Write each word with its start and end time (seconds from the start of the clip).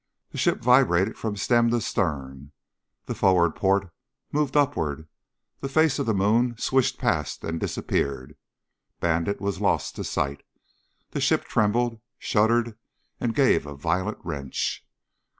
The 0.31 0.39
ship 0.39 0.61
vibrated 0.63 1.15
from 1.15 1.35
stem 1.35 1.69
to 1.69 1.79
stern. 1.79 2.53
The 3.05 3.13
forward 3.13 3.51
port 3.55 3.93
moved 4.31 4.57
upward; 4.57 5.07
the 5.59 5.69
face 5.69 5.99
of 5.99 6.07
the 6.07 6.13
moon 6.15 6.57
swished 6.57 6.97
past 6.97 7.43
and 7.43 7.59
disappeared. 7.59 8.35
Bandit 8.99 9.39
was 9.39 9.61
lost 9.61 9.95
to 9.97 10.03
sight. 10.03 10.41
The 11.11 11.21
ship 11.21 11.43
trembled, 11.45 11.99
shuddered 12.17 12.79
and 13.19 13.35
gave 13.35 13.67
a 13.67 13.75
violent 13.75 14.17
wrench. 14.23 14.83